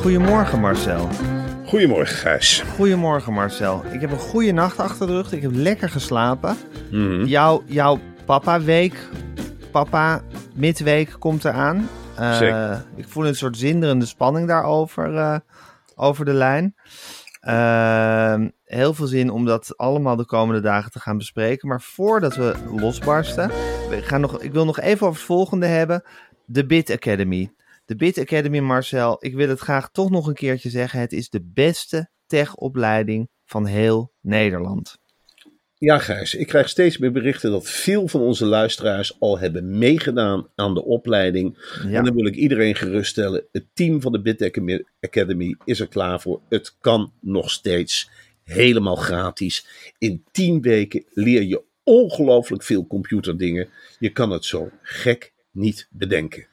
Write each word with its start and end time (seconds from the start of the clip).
Goedemorgen 0.00 0.60
Marcel. 0.60 1.08
Goedemorgen, 1.66 2.16
Gijs. 2.16 2.60
Goedemorgen 2.76 3.32
Marcel. 3.32 3.82
Ik 3.92 4.00
heb 4.00 4.10
een 4.10 4.18
goede 4.18 4.52
nacht 4.52 4.78
achter 4.78 5.06
de 5.06 5.12
rug. 5.12 5.32
Ik 5.32 5.42
heb 5.42 5.50
lekker 5.54 5.88
geslapen. 5.88 6.56
Mhm. 6.90 7.24
Jouw, 7.24 7.62
jouw 7.66 7.98
papa-week, 8.26 9.08
papa 9.70 10.22
midweek 10.54 11.16
komt 11.18 11.44
eraan. 11.44 11.88
Eh, 12.16 12.36
Zeker. 12.36 12.84
Ik 12.96 13.08
voel 13.08 13.26
een 13.26 13.34
soort 13.34 13.56
zinderende 13.56 14.06
spanning 14.06 14.48
daarover 14.48 15.16
eh, 15.16 15.36
over 15.94 16.24
de 16.24 16.32
lijn. 16.32 16.74
Ehm, 17.40 18.48
heel 18.64 18.94
veel 18.94 19.06
zin 19.06 19.30
om 19.30 19.44
dat 19.44 19.76
allemaal 19.76 20.16
de 20.16 20.26
komende 20.26 20.60
dagen 20.60 20.90
te 20.90 21.00
gaan 21.00 21.18
bespreken. 21.18 21.68
Maar 21.68 21.80
voordat 21.80 22.36
we 22.36 22.54
losbarsten, 22.76 23.48
we 23.90 24.02
gaan 24.02 24.20
nog, 24.20 24.40
ik 24.40 24.52
wil 24.52 24.64
nog 24.64 24.80
even 24.80 25.06
over 25.06 25.18
het 25.18 25.28
volgende 25.28 25.66
hebben. 25.66 26.02
De 26.44 26.66
Bit 26.66 26.90
Academy. 26.90 27.52
De 27.90 27.96
Bit 27.96 28.18
Academy, 28.18 28.58
Marcel, 28.58 29.16
ik 29.18 29.34
wil 29.34 29.48
het 29.48 29.60
graag 29.60 29.90
toch 29.90 30.10
nog 30.10 30.26
een 30.26 30.34
keertje 30.34 30.70
zeggen. 30.70 31.00
Het 31.00 31.12
is 31.12 31.28
de 31.28 31.42
beste 31.54 32.10
techopleiding 32.26 33.28
van 33.44 33.66
heel 33.66 34.12
Nederland. 34.20 34.98
Ja, 35.78 35.98
Gijs, 35.98 36.34
ik 36.34 36.46
krijg 36.46 36.68
steeds 36.68 36.98
meer 36.98 37.12
berichten 37.12 37.50
dat 37.50 37.68
veel 37.68 38.08
van 38.08 38.20
onze 38.20 38.44
luisteraars 38.44 39.20
al 39.20 39.38
hebben 39.38 39.78
meegedaan 39.78 40.48
aan 40.54 40.74
de 40.74 40.84
opleiding. 40.84 41.58
Ja. 41.88 41.98
En 41.98 42.04
dan 42.04 42.14
wil 42.14 42.26
ik 42.26 42.34
iedereen 42.34 42.74
geruststellen: 42.74 43.44
het 43.52 43.64
team 43.72 44.00
van 44.00 44.12
de 44.12 44.20
Bit 44.20 44.42
Academy 45.00 45.56
is 45.64 45.80
er 45.80 45.88
klaar 45.88 46.20
voor. 46.20 46.40
Het 46.48 46.76
kan 46.80 47.12
nog 47.20 47.50
steeds 47.50 48.10
helemaal 48.44 48.96
gratis. 48.96 49.66
In 49.98 50.24
10 50.30 50.60
weken 50.60 51.04
leer 51.10 51.42
je 51.42 51.62
ongelooflijk 51.82 52.62
veel 52.62 52.86
computerdingen. 52.86 53.68
Je 53.98 54.10
kan 54.10 54.30
het 54.30 54.44
zo 54.44 54.70
gek 54.82 55.32
niet 55.50 55.88
bedenken. 55.90 56.48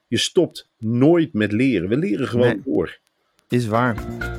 Je 0.07 0.17
stopt 0.17 0.69
nooit 0.77 1.33
met 1.33 1.51
leren. 1.51 1.89
We 1.89 1.97
leren 1.97 2.27
gewoon 2.27 2.47
Nee. 2.47 2.61
door. 2.65 2.97
Is 3.49 3.65
waar. 3.67 3.95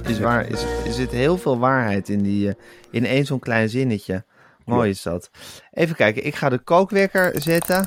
Is 0.08 0.18
waar. 0.18 0.48
Is, 0.50 0.62
er 0.86 0.92
zit 0.92 1.10
heel 1.10 1.36
veel 1.38 1.58
waarheid 1.58 2.08
in, 2.08 2.22
die, 2.22 2.48
eh, 2.48 2.54
in 2.90 3.04
één 3.06 3.26
zo'n 3.26 3.38
klein 3.38 3.68
zinnetje. 3.68 4.24
Mooi 4.64 4.90
is 4.90 5.02
dat. 5.02 5.30
Even 5.72 5.96
kijken, 5.96 6.24
ik 6.26 6.34
ga 6.34 6.48
de 6.48 6.58
kookwekker 6.58 7.32
zetten. 7.40 7.86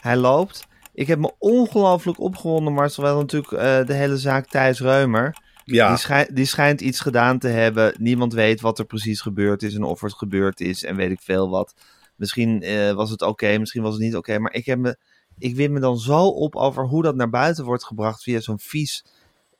Hij 0.00 0.16
loopt. 0.16 0.66
Ik 0.96 1.06
heb 1.06 1.18
me 1.18 1.32
ongelooflijk 1.38 2.20
opgewonden, 2.20 2.72
Marcel. 2.72 3.02
Wel 3.02 3.18
natuurlijk 3.18 3.52
eh, 3.52 3.84
de 3.86 3.92
hele 3.92 4.16
zaak 4.16 4.46
Thijs 4.48 4.80
Reumer. 4.80 5.36
Ja, 5.64 5.88
Die, 5.88 5.96
schij- 5.98 6.30
die 6.32 6.44
schijnt 6.44 6.80
iets 6.80 7.00
gedaan 7.00 7.38
te 7.38 7.48
hebben. 7.48 7.94
Niemand 7.98 8.32
weet 8.32 8.60
wat 8.60 8.78
er 8.78 8.84
precies 8.84 9.20
gebeurd 9.20 9.62
is 9.62 9.74
en 9.74 9.82
of 9.82 10.00
het 10.00 10.14
gebeurd 10.14 10.60
is 10.60 10.84
en 10.84 10.96
weet 10.96 11.10
ik 11.10 11.20
veel 11.20 11.48
wat. 11.50 11.74
Misschien 12.16 12.62
eh, 12.62 12.92
was 12.92 13.10
het 13.10 13.22
oké, 13.22 13.58
misschien 13.58 13.82
was 13.82 13.92
het 13.94 14.02
niet 14.02 14.16
oké. 14.16 14.38
maar 14.38 14.52
ik, 14.54 14.66
heb 14.66 14.78
me, 14.78 14.96
ik 15.38 15.56
win 15.56 15.72
me 15.72 15.80
dan 15.80 15.98
zo 15.98 16.26
op 16.26 16.56
over 16.56 16.84
hoe 16.84 17.02
dat 17.02 17.14
naar 17.16 17.30
buiten 17.30 17.64
wordt 17.64 17.84
gebracht 17.84 18.22
via 18.22 18.40
zo'n 18.40 18.58
vies, 18.58 19.04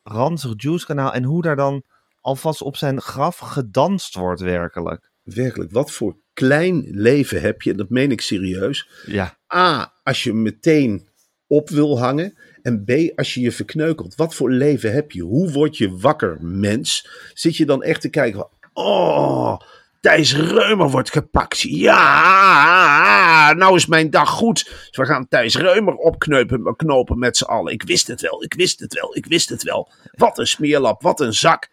ranzig 0.03 0.53
juice-kanaal. 0.57 1.13
En 1.13 1.23
hoe 1.25 1.43
daar 1.43 1.57
dan 1.57 1.83
alvast 2.21 2.63
op 2.63 2.77
zijn 2.77 3.01
graf 3.01 3.39
gedanst 3.39 4.15
wordt, 4.15 4.41
werkelijk. 4.41 5.11
werkelijk. 5.23 5.73
Wat 5.73 5.91
voor 5.93 6.17
klein 6.33 6.87
leven 6.91 7.41
heb 7.41 7.63
je? 7.63 7.75
Dat 7.75 7.89
meen 7.91 8.11
ik 8.11 8.21
serieus. 8.21 8.89
Ja, 9.07 9.37
A, 9.55 9.93
als 10.03 10.23
je 10.23 10.33
meteen 10.33 11.09
op 11.47 11.69
wil 11.69 11.99
hangen. 11.99 12.39
En 12.63 12.85
B, 12.85 13.19
als 13.19 13.35
je 13.35 13.41
je 13.41 13.53
verkneukelt. 13.53 14.15
Wat 14.15 14.35
voor 14.35 14.51
leven 14.51 14.93
heb 14.93 15.13
je? 15.13 15.23
Hoe 15.23 15.53
word 15.53 15.77
je 15.77 15.97
wakker, 15.97 16.39
mens? 16.41 17.09
Zit 17.35 17.57
je 17.57 17.67
dan 17.67 17.83
echt 17.83 18.01
te 18.01 18.09
kijken 18.09 18.39
van... 18.41 18.49
Oh, 18.85 19.59
Thijs 20.07 20.37
Reumer 20.37 20.91
wordt 20.91 21.11
gepakt. 21.11 21.61
Ja, 21.61 23.53
nou 23.57 23.77
is 23.77 23.87
mijn 23.87 24.11
dag 24.11 24.31
goed. 24.31 24.65
Dus 24.65 24.97
we 24.97 25.07
gaan 25.07 25.29
Thijs 25.29 25.57
Reumer 25.57 25.95
opknopen 25.95 26.77
knopen 26.77 27.19
met 27.19 27.37
z'n 27.37 27.45
allen. 27.45 27.73
Ik 27.73 27.83
wist 27.83 28.07
het 28.07 28.21
wel, 28.21 28.43
ik 28.43 28.55
wist 28.55 28.81
het 28.81 28.95
wel, 28.95 29.17
ik 29.17 29.27
wist 29.27 29.49
het 29.49 29.63
wel. 29.63 29.93
Wat 30.13 30.39
een 30.39 30.47
smeerlap, 30.47 31.03
wat 31.03 31.21
een 31.21 31.35
zak. 31.35 31.69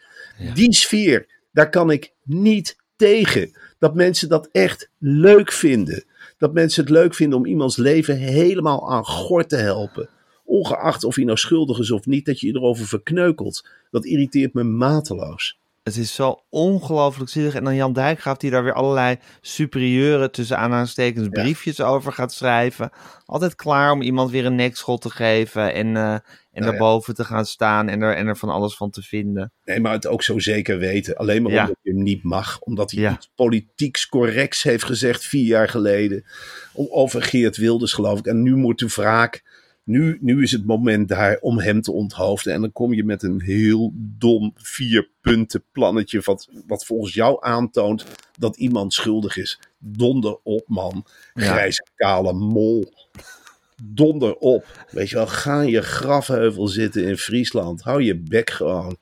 Die 0.54 0.74
sfeer, 0.74 1.28
daar 1.52 1.70
kan 1.70 1.92
ik 1.92 2.14
niet 2.24 2.76
tegen. 2.96 3.58
Dat 3.80 3.96
mensen 3.96 4.30
dat 4.30 4.50
echt 4.52 4.90
leuk 5.00 5.52
vinden. 5.52 6.04
Dat 6.38 6.54
mensen 6.54 6.84
het 6.84 6.92
leuk 6.92 7.14
vinden 7.14 7.38
om 7.38 7.46
iemands 7.46 7.78
leven 7.78 8.18
helemaal 8.18 8.92
aan 8.92 9.06
gort 9.06 9.50
te 9.50 9.56
helpen. 9.56 10.10
Ongeacht 10.46 11.04
of 11.04 11.16
hij 11.16 11.24
nou 11.24 11.38
schuldig 11.38 11.80
is 11.80 11.92
of 11.92 12.06
niet, 12.06 12.26
dat 12.26 12.40
je 12.40 12.48
je 12.48 12.54
erover 12.54 12.86
verkneukelt. 12.86 13.68
Dat 13.92 14.06
irriteert 14.06 14.54
me 14.54 14.64
mateloos. 14.64 15.60
het 15.84 15.98
is 15.98 16.16
zo 16.16 16.44
ongelooflijk 16.50 17.30
zielig. 17.30 17.56
En 17.56 17.64
dan 17.64 17.76
Jan 17.76 17.94
Dijkgraaf 17.94 18.38
die 18.38 18.52
daar 18.52 18.64
weer 18.64 18.74
allerlei 18.74 19.18
superieure 19.42 20.30
tussen 20.30 20.58
aanhalingstekens 20.58 21.28
briefjes 21.28 21.82
over 21.82 22.12
gaat 22.12 22.34
schrijven. 22.34 22.90
Altijd 23.26 23.56
klaar 23.56 23.92
om 23.92 24.02
iemand 24.02 24.32
weer 24.32 24.46
een 24.46 24.56
nekschot 24.56 25.02
te 25.02 25.10
geven 25.10 25.74
en, 25.74 25.98
eh, 25.98 26.16
en 26.54 26.64
ja. 26.64 26.70
daarboven 26.70 27.16
te 27.16 27.24
gaan 27.24 27.46
staan 27.46 27.90
en 27.90 28.02
er, 28.02 28.16
en 28.16 28.28
er 28.28 28.38
van 28.38 28.50
alles 28.50 28.76
van 28.76 28.90
te 28.90 29.02
vinden. 29.02 29.52
Nee, 29.66 29.80
maar 29.80 29.92
het 29.92 30.08
ook 30.08 30.24
zo 30.24 30.40
zeker 30.40 30.78
weten. 30.78 31.16
Alleen 31.16 31.42
maar 31.42 31.52
omdat 31.52 31.78
je 31.82 31.92
hem 31.92 32.04
niet 32.04 32.24
mag. 32.24 32.60
Omdat 32.60 32.92
hij 32.92 33.12
iets 33.12 33.32
politieks 33.36 34.08
corrects 34.08 34.64
heeft 34.64 34.84
gezegd 34.84 35.26
vier 35.26 35.46
jaar 35.46 35.70
geleden. 35.70 36.26
Over 36.74 37.22
Geert 37.22 37.58
Wilders, 37.58 37.94
geloof 37.94 38.20
ik. 38.20 38.26
En 38.26 38.42
nu 38.42 38.56
moet 38.56 38.80
de 38.80 38.88
wraak. 38.88 39.44
Nu, 39.84 40.18
nu 40.22 40.44
is 40.44 40.52
het 40.52 40.66
moment 40.66 41.08
daar 41.08 41.38
om 41.42 41.60
hem 41.60 41.82
te 41.82 41.92
onthoofden. 41.92 42.54
En 42.54 42.62
dan 42.62 42.72
kom 42.72 42.94
je 42.94 43.04
met 43.04 43.24
een 43.24 43.42
heel 43.42 43.92
dom 43.96 44.54
vier 44.56 45.10
punten 45.22 45.64
plannetje. 45.72 46.22
Wat, 46.24 46.50
wat 46.68 46.86
volgens 46.86 47.14
jou 47.14 47.38
aantoont 47.40 48.06
dat 48.38 48.58
iemand 48.58 48.94
schuldig 48.94 49.38
is. 49.38 49.60
Donder 49.78 50.38
op, 50.44 50.64
man. 50.68 51.06
Grijze, 51.34 51.86
kale 51.96 52.34
mol. 52.34 52.94
Donder 53.84 54.36
op. 54.36 54.66
Weet 54.90 55.10
je 55.10 55.16
wel, 55.16 55.28
ga 55.28 55.62
in 55.62 55.70
je 55.70 55.82
grafheuvel 55.82 56.68
zitten 56.68 57.04
in 57.04 57.18
Friesland. 57.18 57.82
Hou 57.82 58.02
je 58.04 58.18
bek 58.18 58.50
gewoon. 58.50 58.98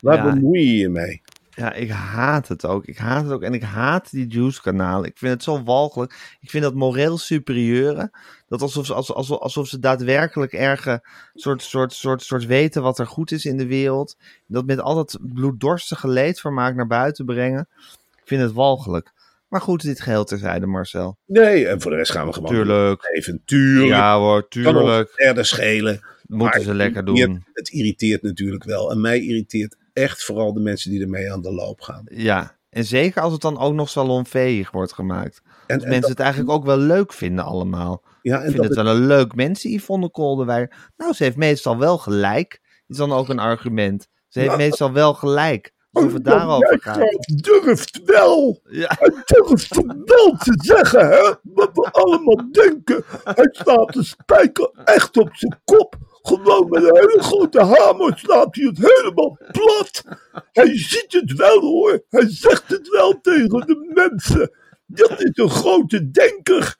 Waar 0.00 0.16
Ja. 0.16 0.32
bemoei 0.34 0.60
je 0.60 0.76
je 0.76 0.88
mee? 0.88 1.22
Ja, 1.50 1.72
ik 1.72 1.90
haat 1.90 2.48
het 2.48 2.66
ook. 2.66 2.84
Ik 2.84 2.98
haat 2.98 3.22
het 3.24 3.32
ook. 3.32 3.42
En 3.42 3.52
ik 3.54 3.62
haat 3.62 4.10
die 4.10 4.26
Juice-kanalen. 4.26 5.08
Ik 5.08 5.18
vind 5.18 5.32
het 5.32 5.42
zo 5.42 5.62
walgelijk. 5.62 6.36
Ik 6.40 6.50
vind 6.50 6.62
dat 6.62 6.74
moreel 6.74 7.18
superieure. 7.18 8.10
Dat 8.48 8.62
alsof 8.62 8.86
ze, 8.86 8.94
alsof, 8.94 9.16
alsof, 9.16 9.38
alsof 9.38 9.68
ze 9.68 9.78
daadwerkelijk 9.78 10.52
erge 10.52 11.02
soort, 11.34 11.62
soort, 11.62 11.92
soort, 11.92 12.22
soort 12.22 12.46
weten 12.46 12.82
wat 12.82 12.98
er 12.98 13.06
goed 13.06 13.30
is 13.32 13.44
in 13.44 13.56
de 13.56 13.66
wereld. 13.66 14.16
Dat 14.46 14.66
met 14.66 14.80
al 14.80 14.94
dat 14.94 15.18
bloeddorstige 15.20 16.08
leedvermaak 16.08 16.74
naar 16.74 16.86
buiten 16.86 17.24
brengen. 17.24 17.68
Ik 18.16 18.22
vind 18.24 18.42
het 18.42 18.52
walgelijk. 18.52 19.12
Maar 19.48 19.60
goed, 19.60 19.82
dit 19.82 20.00
geheel 20.00 20.24
terzijde, 20.24 20.66
Marcel. 20.66 21.18
Nee, 21.26 21.66
en 21.68 21.80
voor 21.80 21.90
de 21.90 21.96
rest 21.96 22.10
gaan 22.10 22.26
we 22.26 22.32
gewoon 22.32 22.50
Tuurlijk. 22.50 23.08
even. 23.12 23.42
Tuurlijk. 23.44 23.88
Ja 23.90 24.18
hoor, 24.18 24.40
kan 24.40 24.48
tuurlijk. 24.62 25.10
verder 25.14 25.44
schelen. 25.44 26.00
Moeten 26.26 26.46
Maar 26.58 26.60
ze 26.66 26.74
lekker 26.74 26.96
het 27.04 27.06
doen. 27.16 27.44
Het 27.52 27.68
irriteert 27.68 28.22
natuurlijk 28.22 28.64
wel. 28.64 28.90
En 28.90 29.00
mij 29.00 29.20
irriteert 29.20 29.76
echt 29.92 30.24
vooral 30.24 30.52
de 30.52 30.60
mensen 30.60 30.90
die 30.90 31.02
ermee 31.02 31.32
aan 31.32 31.42
de 31.42 31.52
loop 31.52 31.80
gaan. 31.80 32.02
Ja, 32.04 32.56
en 32.70 32.84
zeker 32.84 33.22
als 33.22 33.32
het 33.32 33.40
dan 33.40 33.58
ook 33.58 33.74
nog 33.74 33.88
salonveeg 33.88 34.70
wordt 34.70 34.92
gemaakt. 34.92 35.42
En, 35.66 35.76
mensen 35.78 36.00
dat- 36.00 36.10
het 36.10 36.20
eigenlijk 36.20 36.50
ook 36.50 36.64
wel 36.64 36.78
leuk 36.78 37.12
vinden 37.12 37.44
allemaal. 37.44 38.02
ja, 38.22 38.36
Ik 38.36 38.42
en 38.44 38.50
vind 38.50 38.62
dat 38.62 38.76
het 38.76 38.84
wel 38.84 38.94
een 38.96 39.06
leuk 39.06 39.34
mens, 39.34 39.62
Yvonne 39.62 40.10
Kolderweijer. 40.10 40.90
Nou, 40.96 41.12
ze 41.12 41.24
heeft 41.24 41.36
meestal 41.36 41.78
wel 41.78 41.98
gelijk. 41.98 42.60
Is 42.86 42.96
dan 42.96 43.12
ook 43.12 43.28
een 43.28 43.38
argument. 43.38 44.08
Ze 44.28 44.38
heeft 44.38 44.50
Ja. 44.50 44.56
meestal 44.56 44.92
wel 44.92 45.14
gelijk. 45.14 45.72
Het 46.02 46.12
dat 46.12 46.24
daarover 46.24 46.78
gaat. 46.80 47.26
durft 47.42 48.00
wel. 48.04 48.60
Ja, 48.64 48.96
Hij 48.98 49.12
durft 49.24 49.76
wel 50.04 50.36
te 50.36 50.54
zeggen, 50.56 51.08
hè, 51.08 51.34
wat 51.42 51.70
we 51.72 51.88
allemaal 51.90 52.50
denken. 52.50 53.04
Hij 53.24 53.48
slaat 53.52 53.92
de 53.92 54.02
spijker 54.04 54.70
echt 54.84 55.16
op 55.16 55.28
zijn 55.32 55.60
kop. 55.64 55.96
Gewoon 56.22 56.68
met 56.68 56.82
een 56.82 56.96
hele 56.96 57.22
grote 57.22 57.60
hamer 57.64 58.18
slaat 58.18 58.54
hij 58.54 58.64
het 58.64 58.78
helemaal 58.78 59.38
plat. 59.52 60.04
Hij 60.52 60.78
ziet 60.78 61.12
het 61.12 61.32
wel 61.32 61.60
hoor. 61.60 62.04
Hij 62.08 62.26
zegt 62.28 62.68
het 62.68 62.88
wel 62.88 63.20
tegen 63.20 63.60
de 63.66 63.90
mensen. 63.94 64.50
Dat 64.86 65.10
is 65.22 65.30
een 65.32 65.50
grote 65.50 66.10
denker. 66.10 66.76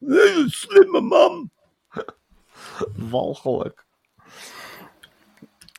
Een 0.00 0.12
hele 0.12 0.44
slimme 0.50 1.00
man. 1.00 1.50
walgelijk. 3.10 3.86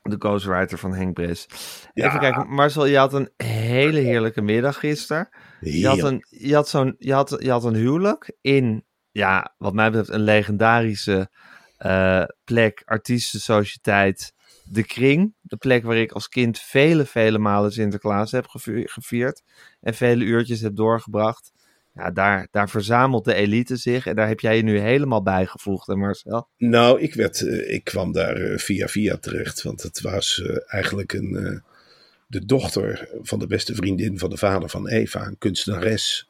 De 0.01 0.16
ghostwriter 0.19 0.78
van 0.78 0.94
Henk 0.94 1.13
Bres. 1.13 1.48
Ja. 1.94 2.07
Even 2.07 2.19
kijken, 2.19 2.48
Marcel, 2.48 2.86
je 2.86 2.98
had 2.98 3.13
een 3.13 3.30
hele 3.38 4.00
heerlijke 4.00 4.42
middag 4.42 4.80
gisteren. 4.80 5.30
Je 5.60 5.88
had, 5.88 6.04
een, 6.04 6.25
je, 6.30 6.56
had 6.56 6.69
zo'n, 6.69 6.96
je, 6.98 7.13
had, 7.13 7.36
je 7.40 7.51
had 7.51 7.63
een 7.63 7.75
huwelijk 7.75 8.38
in, 8.42 8.86
ja, 9.12 9.56
wat 9.57 9.74
mij 9.74 9.90
betreft, 9.90 10.10
een 10.10 10.24
legendarische 10.24 11.30
eh, 11.78 12.24
plek, 12.44 12.81
artiestensociëteit, 12.86 14.34
De 14.63 14.84
Kring. 14.84 15.34
De 15.42 15.57
plek 15.57 15.84
waar 15.84 15.98
ik 15.98 16.12
als 16.12 16.28
kind 16.28 16.60
vele, 16.60 17.06
vele 17.06 17.38
malen 17.38 17.72
Sinterklaas 17.72 18.31
heb 18.31 18.48
gevi- 18.48 18.88
gevierd. 18.88 19.44
En 19.81 19.94
vele 19.94 20.24
uurtjes 20.24 20.62
heb 20.62 20.75
doorgebracht. 20.75 21.52
Daar, 22.13 22.48
daar 22.51 22.69
verzamelt 22.69 23.25
de 23.25 23.34
elite 23.34 23.75
zich. 23.75 24.06
En 24.06 24.16
daar 24.16 24.28
heb 24.28 24.40
jij 24.40 24.56
je 24.56 24.63
nu 24.63 24.80
helemaal 24.80 25.24
bijgevoegd, 25.24 25.88
hè 25.88 25.96
Marcel? 25.96 26.48
Nou, 26.57 27.01
ik, 27.01 27.13
werd, 27.13 27.42
eh, 27.42 27.74
ik 27.74 27.84
kwam 27.84 28.12
daar 28.12 28.36
eh, 28.36 28.57
via 28.57 28.88
via 28.88 29.18
terecht. 29.18 29.62
Want 29.62 29.84
het 29.84 30.01
was 30.01 30.42
eh, 30.42 30.57
eigenlijk 30.68 31.13
een, 31.13 31.62
de 32.28 32.46
dochter 32.46 33.10
van 33.22 33.40
de 33.40 33.48
beste 33.48 33.75
vriendin 33.75 34.19
van 34.19 34.30
de 34.30 34.38
vader 34.38 34.69
van 34.69 34.88
Eva, 34.88 35.25
een 35.25 35.38
kunstenares. 35.38 36.28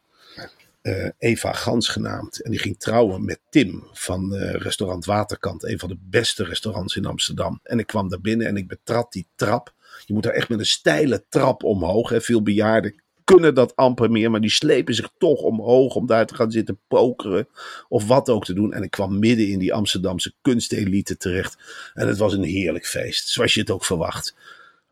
Eva 1.18 1.52
Gans 1.52 1.88
genaamd. 1.88 2.42
En 2.42 2.50
die 2.50 2.60
ging 2.60 2.78
trouwen 2.78 3.24
met 3.24 3.40
Tim 3.50 3.88
van 3.92 4.34
restaurant 4.34 5.04
Waterkant. 5.04 5.64
Een 5.64 5.78
van 5.78 5.88
de 5.88 5.98
beste 6.00 6.44
restaurants 6.44 6.96
in 6.96 7.06
Amsterdam. 7.06 7.60
En 7.62 7.78
ik 7.78 7.86
kwam 7.86 8.08
daar 8.08 8.20
binnen 8.20 8.46
en 8.46 8.56
ik 8.56 8.68
betrad 8.68 9.12
die 9.12 9.26
trap. 9.34 9.74
Je 10.06 10.12
moet 10.12 10.22
daar 10.22 10.32
echt 10.32 10.48
met 10.48 10.58
een 10.58 10.66
steile 10.66 11.24
trap 11.28 11.62
omhoog. 11.62 12.08
Hè. 12.08 12.20
Veel 12.20 12.42
bejaarden 12.42 12.99
kunnen 13.34 13.54
dat 13.54 13.76
amper 13.76 14.10
meer. 14.10 14.30
Maar 14.30 14.40
die 14.40 14.50
slepen 14.50 14.94
zich 14.94 15.10
toch 15.18 15.40
omhoog 15.40 15.94
om 15.94 16.06
daar 16.06 16.26
te 16.26 16.34
gaan 16.34 16.50
zitten 16.50 16.78
pokeren. 16.88 17.48
Of 17.88 18.06
wat 18.06 18.28
ook 18.28 18.44
te 18.44 18.52
doen. 18.52 18.72
En 18.72 18.82
ik 18.82 18.90
kwam 18.90 19.18
midden 19.18 19.48
in 19.48 19.58
die 19.58 19.74
Amsterdamse 19.74 20.32
kunstelite 20.42 21.16
terecht. 21.16 21.58
En 21.94 22.08
het 22.08 22.18
was 22.18 22.32
een 22.32 22.42
heerlijk 22.42 22.86
feest. 22.86 23.28
Zoals 23.28 23.54
je 23.54 23.60
het 23.60 23.70
ook 23.70 23.84
verwacht. 23.84 24.34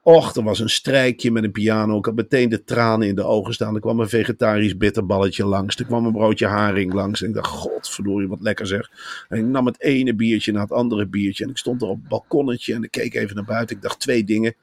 Och, 0.02 0.36
er 0.36 0.42
was 0.42 0.58
een 0.58 0.70
strijkje 0.70 1.30
met 1.30 1.44
een 1.44 1.52
piano. 1.52 1.98
Ik 1.98 2.04
had 2.04 2.14
meteen 2.14 2.48
de 2.48 2.64
tranen 2.64 3.08
in 3.08 3.14
de 3.14 3.24
ogen 3.24 3.54
staan. 3.54 3.74
Er 3.74 3.80
kwam 3.80 4.00
een 4.00 4.08
vegetarisch 4.08 4.76
bitterballetje 4.76 5.44
langs. 5.46 5.76
Er 5.76 5.84
kwam 5.84 6.06
een 6.06 6.12
broodje 6.12 6.46
haring 6.46 6.92
langs. 6.92 7.22
En 7.22 7.28
ik 7.28 7.34
dacht, 7.34 7.50
godverdorie, 7.50 8.28
wat 8.28 8.40
lekker 8.40 8.66
zeg. 8.66 8.90
En 9.28 9.38
ik 9.38 9.44
nam 9.44 9.66
het 9.66 9.80
ene 9.80 10.14
biertje 10.14 10.52
na 10.52 10.60
het 10.60 10.72
andere 10.72 11.06
biertje. 11.06 11.44
En 11.44 11.50
ik 11.50 11.58
stond 11.58 11.82
er 11.82 11.88
op 11.88 11.98
het 11.98 12.08
balkonnetje 12.08 12.74
en 12.74 12.82
ik 12.82 12.90
keek 12.90 13.14
even 13.14 13.34
naar 13.34 13.44
buiten. 13.44 13.76
Ik 13.76 13.82
dacht 13.82 14.00
twee 14.00 14.24
dingen. 14.24 14.54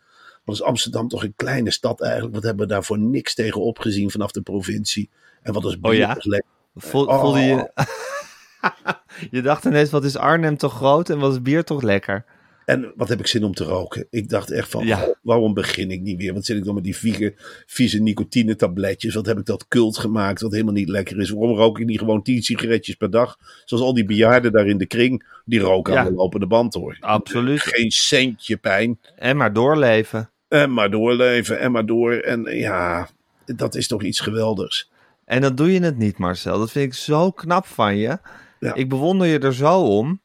Wat 0.46 0.56
is 0.56 0.62
Amsterdam 0.62 1.08
toch 1.08 1.24
een 1.24 1.34
kleine 1.36 1.72
stad 1.72 2.02
eigenlijk? 2.02 2.34
Wat 2.34 2.44
hebben 2.44 2.68
we 2.68 2.74
daar 2.74 2.84
voor 2.84 3.00
niks 3.00 3.34
tegen 3.36 3.62
opgezien 3.62 4.12
vanaf 4.12 4.32
de 4.32 4.42
provincie? 4.42 5.10
En 5.42 5.54
wat 5.54 5.66
is 5.66 5.80
bier 5.80 5.92
Oh 5.92 5.98
ja? 5.98 6.16
lekker? 6.20 6.50
Oh. 6.74 7.20
Voelde 7.22 7.40
je... 7.40 7.72
je 9.32 9.42
dacht 9.42 9.66
ineens, 9.66 9.90
wat 9.90 10.04
is 10.04 10.18
Arnhem 10.18 10.58
toch 10.58 10.74
groot 10.74 11.10
en 11.10 11.20
wat 11.20 11.32
is 11.32 11.42
bier 11.42 11.64
toch 11.64 11.82
lekker? 11.82 12.26
En 12.66 12.94
wat 12.96 13.10
heb 13.10 13.20
ik 13.20 13.28
zin 13.28 13.44
om 13.44 13.54
te 13.54 13.64
roken? 13.64 14.08
Ik 14.10 14.30
dacht 14.30 14.52
echt 14.52 14.70
van, 14.70 14.86
Ja. 14.86 15.14
waarom 15.22 15.54
begin 15.54 15.92
ik 15.92 16.02
niet 16.02 16.18
weer? 16.18 16.34
Wat 16.34 16.46
zit 16.46 16.58
ik 16.58 16.64
dan 16.64 16.74
met 16.76 16.84
die 16.84 16.96
vieze, 16.96 17.34
vieze 17.66 18.02
nicotine 18.02 18.56
tabletjes? 18.56 19.14
Wat 19.16 19.26
heb 19.26 19.38
ik 19.40 19.46
dat 19.46 19.68
cult 19.68 19.98
gemaakt, 19.98 20.42
wat 20.42 20.52
helemaal 20.52 20.74
niet 20.74 20.90
lekker 20.90 21.20
is? 21.20 21.30
Waarom 21.30 21.56
rook 21.58 21.80
ik 21.80 21.86
niet 21.86 22.00
gewoon 22.00 22.22
10 22.24 22.42
sigaretjes 22.44 22.96
per 22.96 23.10
dag? 23.12 23.38
Zoals 23.66 23.84
al 23.84 23.94
die 23.94 24.06
bejaarden 24.06 24.52
daar 24.52 24.68
in 24.68 24.78
de 24.78 24.86
kring, 24.86 25.26
die 25.46 25.60
roken 25.60 25.94
Ja. 25.94 26.00
aan 26.00 26.06
de 26.06 26.14
lopende 26.14 26.48
band 26.48 26.74
hoor. 26.74 26.98
Absoluut. 27.00 27.62
Geen 27.62 27.92
centje 27.92 28.58
pijn. 28.58 29.00
En 29.16 29.38
maar 29.38 29.54
doorleven. 29.54 30.30
En 30.48 30.74
maar 30.74 30.92
doorleven, 30.92 31.60
en 31.60 31.72
maar 31.72 31.86
door. 31.86 32.14
En 32.14 32.44
ja, 32.44 33.08
dat 33.46 33.76
is 33.76 33.88
toch 33.88 34.04
iets 34.04 34.20
geweldigs. 34.20 34.92
En 35.26 35.42
dan 35.42 35.56
doe 35.56 35.74
je 35.74 35.80
het 35.82 35.98
niet, 35.98 36.18
Marcel. 36.18 36.60
Dat 36.60 36.72
vind 36.72 36.86
ik 36.86 36.94
zo 36.94 37.32
knap 37.32 37.66
van 37.66 37.98
je. 37.98 38.20
Ja. 38.60 38.74
Ik 38.74 38.90
bewonder 38.90 39.28
je 39.28 39.40
er 39.40 39.54
zo 39.54 39.82
om. 39.82 40.22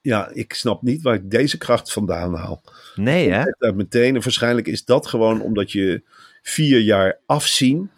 Ja, 0.00 0.30
ik 0.32 0.52
snap 0.54 0.82
niet 0.82 1.02
waar 1.02 1.14
ik 1.14 1.30
deze 1.30 1.58
kracht 1.58 1.92
vandaan 1.92 2.34
haal. 2.34 2.62
Nee, 2.94 3.30
hè? 3.30 3.42
Uit 3.58 3.74
meteen. 3.74 4.14
En 4.16 4.22
waarschijnlijk 4.22 4.66
is 4.66 4.84
dat 4.84 5.06
gewoon 5.06 5.40
omdat 5.40 5.72
je 5.72 6.02
vier 6.42 6.80
jaar 6.80 7.18
afzien 7.26 7.90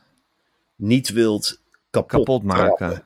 niet 0.76 1.12
wilt 1.12 1.60
kapot, 1.90 2.10
Kapot 2.10 2.42
maken. 2.42 2.64
trappen. 2.76 3.04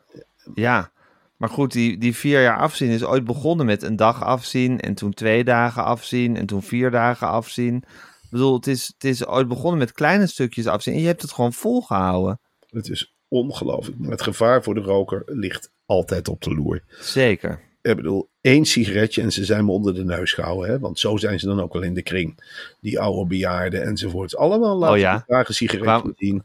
Ja. 0.55 0.93
Maar 1.37 1.49
goed, 1.49 1.73
die, 1.73 1.99
die 1.99 2.17
vier 2.17 2.43
jaar 2.43 2.59
afzien 2.59 2.91
is 2.91 3.05
ooit 3.05 3.25
begonnen 3.25 3.67
met 3.67 3.82
een 3.82 3.97
dag 3.97 4.23
afzien. 4.23 4.81
En 4.81 4.94
toen 4.94 5.15
twee 5.15 5.44
dagen 5.44 5.85
afzien. 5.85 6.37
En 6.37 6.47
toen 6.47 6.62
vier 6.62 6.91
dagen 6.91 7.29
afzien. 7.29 7.85
Ik 8.34 8.40
bedoel, 8.40 8.54
het 8.56 8.66
is, 8.66 8.86
het 8.86 9.04
is 9.04 9.26
ooit 9.26 9.48
begonnen 9.48 9.78
met 9.78 9.92
kleine 9.92 10.26
stukjes 10.26 10.66
afzien. 10.66 10.94
En 10.94 11.00
je 11.00 11.06
hebt 11.06 11.22
het 11.22 11.32
gewoon 11.32 11.52
volgehouden. 11.52 12.40
Het 12.70 12.88
is 12.88 13.14
ongelooflijk. 13.28 13.98
Maar 13.98 14.10
het 14.10 14.22
gevaar 14.22 14.62
voor 14.62 14.75
de 14.75 14.81
roker 14.81 15.22
ligt 15.26 15.70
altijd 15.86 16.28
op 16.28 16.42
de 16.42 16.54
loer. 16.54 16.82
Zeker. 17.00 17.60
Ik 17.82 17.96
bedoel, 17.96 18.28
één 18.40 18.64
sigaretje 18.64 19.22
en 19.22 19.32
ze 19.32 19.44
zijn 19.44 19.64
me 19.64 19.70
onder 19.72 19.94
de 19.94 20.04
neus 20.04 20.32
gehouden. 20.32 20.70
Hè? 20.70 20.78
Want 20.78 20.98
zo 20.98 21.16
zijn 21.16 21.38
ze 21.38 21.46
dan 21.46 21.60
ook 21.60 21.72
wel 21.72 21.82
in 21.82 21.94
de 21.94 22.02
kring. 22.02 22.38
Die 22.81 23.00
oude 23.00 23.26
bejaarden 23.26 23.82
enzovoort. 23.82 24.37
Allemaal 24.37 24.76
laten 24.76 24.94
Oh 24.94 25.00
ja? 25.00 25.18
ze 25.18 25.25
graag 25.26 25.49
een 25.49 25.54
sigaretje 25.54 25.87
Waarom- 25.87 26.14
zien. 26.16 26.44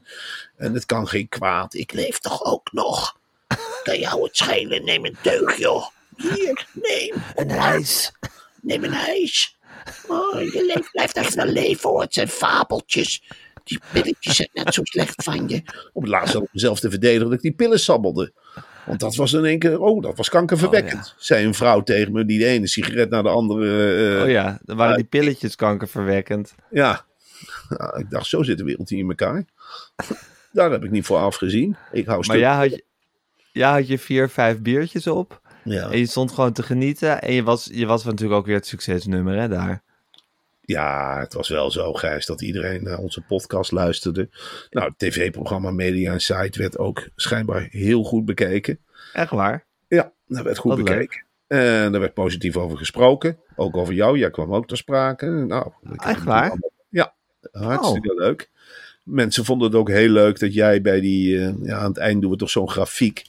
En 0.58 0.74
het 0.74 0.86
kan 0.86 1.08
geen 1.08 1.30
kwaad. 1.30 1.74
Ik 1.74 1.94
leef 1.94 2.20
toch 2.20 2.44
ook 2.44 2.72
nog? 2.72 3.18
Kan 3.84 4.00
jou 4.00 4.24
het 4.24 4.38
schelen? 4.38 4.84
Neem 4.86 5.06
een 5.06 5.18
teug, 5.22 5.58
joh. 5.58 5.86
Hier, 6.18 6.68
neem. 6.74 7.14
Een 7.36 7.50
ijs. 7.50 8.12
Neem 8.62 8.84
een 8.84 8.94
ijs. 8.94 9.58
Oh, 10.08 10.42
je 10.42 10.72
leeft, 10.76 10.92
blijft 10.92 11.16
echt 11.18 11.36
wel 11.36 11.46
leven 11.46 11.90
hoor. 11.90 12.02
Het 12.02 12.14
zijn 12.14 12.28
fabeltjes. 12.28 13.24
Die 13.64 13.80
pilletjes 13.92 14.36
zijn 14.36 14.50
net 14.54 14.74
zo 14.74 14.82
slecht 14.84 15.24
van 15.24 15.48
je. 15.48 15.62
Op 15.94 16.02
het 16.02 16.12
laatst 16.12 16.36
ik 16.36 16.48
mezelf 16.52 16.80
te 16.80 16.90
verdedigen 16.90 17.24
dat 17.24 17.34
ik 17.34 17.42
die 17.42 17.54
pillen 17.54 17.80
sabbelde. 17.80 18.32
Want 18.86 19.00
dat 19.00 19.16
was 19.16 19.34
in 19.34 19.46
één 19.46 19.60
keer, 19.60 19.80
oh, 19.80 20.02
dat 20.02 20.18
was 20.18 20.30
kankerverwekkend. 20.30 21.16
Zei 21.18 21.46
een 21.46 21.54
vrouw 21.54 21.82
tegen 21.84 22.12
me, 22.12 22.26
die 22.26 22.40
de 22.40 22.46
ene 22.46 22.68
sigaret 22.68 23.10
naar 23.10 23.24
de 23.24 23.30
andere. 23.30 24.16
eh, 24.18 24.24
Oh 24.24 24.30
ja, 24.30 24.60
dan 24.64 24.78
waren 24.78 24.96
die 24.96 25.06
pilletjes 25.06 25.56
kankerverwekkend. 25.56 26.56
ja. 26.72 27.06
Nou, 27.70 28.00
ik 28.00 28.10
dacht, 28.10 28.26
zo 28.28 28.44
zit 28.44 28.58
de 28.58 28.64
wereld 28.64 28.90
hier 28.90 29.00
in 29.00 29.10
elkaar. 29.10 29.46
Daar 30.52 30.72
heb 30.72 30.84
ik 30.84 30.92
niet 30.92 31.06
voor 31.06 31.18
afgezien. 31.18 31.76
Ik 31.92 32.06
hou 32.06 32.24
Maar 32.28 32.38
jij 32.38 32.54
had, 32.54 32.70
je- 32.70 32.84
jij 33.52 33.70
had 33.72 33.88
je 33.88 34.00
vier, 34.00 34.30
vijf 34.30 34.60
biertjes 34.60 35.08
op. 35.08 35.42
Ja. 35.72 35.90
En 35.92 35.98
je 35.98 36.06
stond 36.06 36.32
gewoon 36.32 36.54
te 36.54 36.64
genieten. 36.64 37.22
En 37.22 37.34
je 37.34 37.44
was, 37.44 37.70
je 37.72 37.86
was 37.86 38.04
natuurlijk 38.04 38.40
ook 38.40 38.46
weer 38.46 38.56
het 38.56 38.68
succesnummer, 38.68 39.38
hè, 39.40 39.48
daar. 39.48 39.82
Ja, 40.62 41.20
het 41.20 41.34
was 41.34 41.50
wel 41.50 41.72
zo, 41.72 41.94
Gijs, 41.94 42.26
dat 42.26 42.42
iedereen 42.42 42.84
naar 42.84 42.98
onze 42.98 43.22
podcast 43.22 43.72
luisterde. 43.72 44.30
Nou, 44.70 44.88
het 44.88 45.00
tv-programma 45.00 45.72
Media 45.72 46.18
Site 46.20 46.60
werd 46.60 46.78
ook 46.78 47.08
schijnbaar 47.16 47.68
heel 47.72 48.04
goed 48.04 48.26
bekeken. 48.26 48.80
Echt 49.14 49.32
waar? 49.32 49.66
Ja, 49.88 50.12
dat 50.28 50.44
werd 50.44 50.58
goed 50.58 50.72
Wat 50.78 50.78
leuk. 50.88 50.98
bekeken. 50.98 51.24
En 51.48 51.94
er 51.94 52.00
werd 52.00 52.14
positief 52.14 52.58
over 52.58 52.78
gesproken. 52.78 53.38
Ook 53.56 53.78
over 53.78 53.94
jou. 53.94 54.18
Jij 54.18 54.30
kwam 54.30 54.54
ook 54.54 54.68
ter 54.68 54.78
sprake. 54.78 55.26
Nou, 55.26 55.72
Echt 55.98 56.24
waar? 56.24 56.58
Ja, 56.90 57.14
hartstikke 57.52 58.14
leuk. 58.16 58.50
Mensen 59.04 59.46
vonden 59.46 59.68
het 59.68 59.78
ook 59.78 59.90
heel 59.90 60.10
leuk 60.10 60.40
dat 60.40 60.54
jij 60.54 60.82
bij 60.82 61.00
die... 61.00 61.38
eh, 61.40 61.54
ja, 61.64 61.78
aan 61.78 61.90
het 61.90 61.98
eind 61.98 62.22
doen 62.22 62.32
we 62.32 62.38
toch 62.38 62.50
zo'n 62.50 62.70
grafiek. 62.70 63.24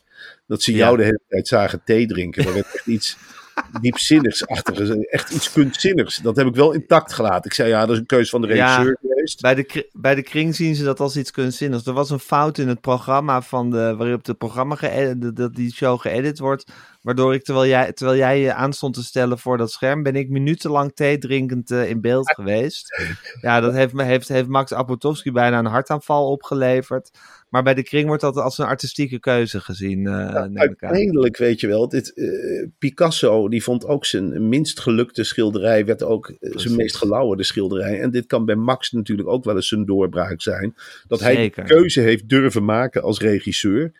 Dat 0.51 0.63
ze 0.63 0.73
Ja. 0.73 0.79
jou 0.79 0.97
de 0.97 1.03
hele 1.03 1.21
tijd 1.29 1.49
zagen 1.49 1.81
thee 1.85 2.07
drinken. 2.07 2.45
Dat 2.45 2.55
werd 2.55 2.75
echt 2.75 2.87
iets 2.87 3.17
diepzinnigsachtige, 3.81 5.09
echt 5.11 5.31
iets 5.31 5.53
kunstzinnigs. 5.53 6.17
Dat 6.17 6.37
heb 6.37 6.47
ik 6.47 6.55
wel 6.55 6.73
intact 6.73 7.13
gelaten. 7.13 7.45
Ik 7.45 7.53
zei 7.53 7.69
ja, 7.69 7.81
dat 7.81 7.91
is 7.91 7.99
een 7.99 8.07
keuze 8.07 8.31
van 8.31 8.41
de 8.41 8.47
Ja. 8.55 8.67
regisseur 8.67 8.97
geweest. 9.01 9.41
Bij 9.41 9.55
de, 9.55 9.89
bij 9.93 10.15
de 10.15 10.23
kring 10.23 10.55
zien 10.57 10.75
ze 10.75 10.85
dat 10.85 11.01
als 11.01 11.17
iets 11.17 11.31
kunstzinnigs. 11.31 11.87
Er 11.87 11.93
was 11.93 12.11
een 12.11 12.19
fout 12.19 12.59
in 12.59 12.69
het 12.69 12.81
programma 12.81 13.43
van 13.43 13.71
de, 13.71 13.95
waarop 13.97 14.27
het 14.27 14.39
programma 14.39 14.77
dat 15.17 15.55
die 15.55 15.73
show 15.73 16.01
geëdit 16.01 16.39
wordt. 16.39 16.73
Waardoor 17.01 17.35
ik, 17.35 17.45
terwijl 17.45 17.67
jij, 17.67 17.93
terwijl 17.93 18.19
jij 18.19 18.41
je 18.41 18.55
aanstond 18.55 18.95
te 18.95 19.03
stellen 19.03 19.39
voor 19.39 19.57
dat 19.57 19.71
scherm, 19.71 20.03
ben 20.03 20.17
ik 20.17 20.29
minutenlang 20.29 20.95
thee 20.95 21.19
drinkend 21.19 21.71
eh, 21.71 21.89
in 21.89 22.01
beeld 22.01 22.35
geweest. 22.39 23.03
Ja, 23.41 23.61
dat 23.61 23.73
heeft, 23.73 23.93
me, 23.93 24.03
heeft, 24.03 24.29
heeft 24.29 24.49
Max 24.49 24.73
Apotowski 24.73 25.33
bijna 25.33 25.59
een 25.59 25.67
hartaanval 25.67 26.31
opgeleverd. 26.31 27.11
Maar 27.49 27.63
bij 27.63 27.75
de 27.75 27.83
kring 27.83 28.07
wordt 28.07 28.23
dat 28.23 28.37
als 28.37 28.59
een 28.59 28.67
artistieke 28.67 29.19
keuze 29.19 29.61
gezien, 29.61 30.09
aan. 30.09 30.59
Uiteindelijk, 30.59 31.37
weet 31.37 31.61
je 31.61 31.67
wel, 31.67 31.89
dit, 31.89 32.15
eh, 32.15 32.67
Picasso 32.79 33.49
die 33.49 33.63
vond 33.63 33.87
ook 33.87 34.05
zijn 34.05 34.49
minst 34.49 34.81
gelukte 34.81 35.25
schilderij, 35.25 35.85
werd 35.85 36.03
ook 36.03 36.35
zijn 36.41 36.77
meest 36.77 36.97
gelauwerde 36.97 37.43
schilderij. 37.43 38.01
En 38.01 38.11
dit 38.11 38.27
kan 38.27 38.45
bij 38.45 38.57
Max 38.57 38.91
natuurlijk 38.91 39.29
ook 39.29 39.45
wel 39.45 39.55
eens 39.55 39.69
zijn 39.69 39.85
doorbraak 39.85 40.43
zijn. 40.43 40.75
Dat 41.07 41.21
hij 41.21 41.53
de 41.55 41.63
keuze 41.63 42.01
heeft 42.01 42.29
durven 42.29 42.65
maken 42.65 43.03
als 43.03 43.21
regisseur. 43.21 43.93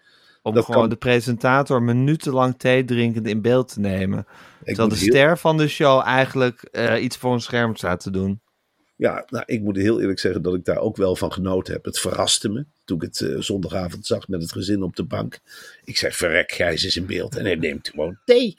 Om 0.43 0.55
dat 0.55 0.65
gewoon 0.65 0.81
kan- 0.81 0.91
de 0.91 0.97
presentator 0.97 1.83
minutenlang 1.83 2.59
thee 2.59 2.85
drinkend 2.85 3.27
in 3.27 3.41
beeld 3.43 3.73
te 3.73 3.81
nemen. 3.81 4.19
Ik 4.19 4.67
Terwijl 4.67 4.89
de 4.89 4.97
heel- 4.97 5.07
ster 5.07 5.39
van 5.39 5.57
de 5.57 5.69
show 5.69 6.03
eigenlijk 6.05 6.63
eh, 6.63 7.03
iets 7.03 7.17
voor 7.17 7.33
een 7.33 7.41
scherm 7.41 7.77
staat 7.77 8.01
te 8.01 8.11
doen. 8.11 8.41
Ja, 8.97 9.25
nou, 9.29 9.45
ik 9.47 9.61
moet 9.61 9.77
heel 9.77 10.01
eerlijk 10.01 10.19
zeggen 10.19 10.43
dat 10.43 10.55
ik 10.55 10.65
daar 10.65 10.79
ook 10.79 10.97
wel 10.97 11.17
van 11.17 11.33
genoten 11.33 11.73
heb. 11.75 11.85
Het 11.85 11.99
verraste 11.99 12.49
me 12.49 12.67
toen 12.85 12.97
ik 12.97 13.03
het 13.03 13.21
eh, 13.21 13.39
zondagavond 13.39 14.07
zag 14.07 14.29
met 14.29 14.43
het 14.43 14.53
gezin 14.53 14.83
op 14.83 14.97
de 14.97 15.05
bank. 15.05 15.39
Ik 15.85 15.97
zeg, 15.97 16.17
verrek, 16.17 16.53
Gijs 16.53 16.85
is 16.85 16.97
in 16.97 17.07
beeld 17.07 17.37
en 17.37 17.45
hij 17.45 17.55
neemt 17.55 17.89
gewoon 17.89 18.19
thee. 18.25 18.55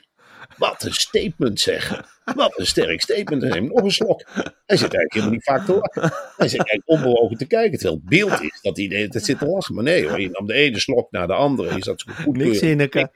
Wat 0.57 0.83
een 0.83 0.93
statement 0.93 1.60
zeg. 1.60 2.03
Wat 2.36 2.60
een 2.60 2.65
sterk 2.65 3.01
statement. 3.01 3.41
Hij 3.41 3.51
neemt 3.51 3.74
nog 3.74 3.83
een 3.83 3.91
slok. 3.91 4.24
Hij 4.65 4.77
zit 4.77 4.93
eigenlijk 4.93 5.13
helemaal 5.13 5.33
niet 5.33 5.43
vaak 5.43 5.65
te 5.65 5.74
lachen. 5.74 6.17
Hij 6.38 6.48
zit 6.48 6.67
eigenlijk 6.67 6.89
onbewogen 6.89 7.38
te 7.38 7.45
kijken. 7.45 7.79
Terwijl 7.79 8.00
het 8.00 8.10
beeld 8.10 8.41
is 8.41 8.60
dat 8.62 8.77
hij 8.77 8.88
de 8.88 8.95
hele 8.95 9.10
tijd 9.10 9.25
zit 9.25 9.39
te 9.39 9.45
lachen. 9.45 9.75
Maar 9.75 9.83
nee 9.83 10.07
hoor, 10.07 10.21
je 10.21 10.29
nam 10.29 10.48
de 10.48 10.53
ene 10.53 10.79
slok 10.79 11.12
naar 11.12 11.27
de 11.27 11.33
andere. 11.33 11.75
Je 11.75 11.83
zat 11.83 12.01
zo 12.01 12.13
goed 12.24 12.38
Niks 12.38 12.60
hinneken. 12.60 13.12